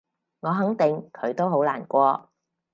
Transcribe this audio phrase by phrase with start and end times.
[0.39, 2.27] 我肯定佢都好難過